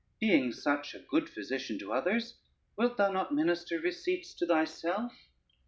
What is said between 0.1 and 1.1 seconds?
Being such a